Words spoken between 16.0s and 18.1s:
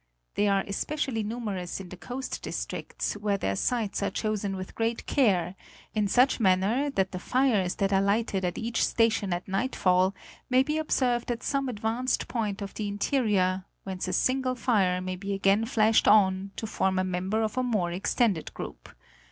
on, to form a member of a more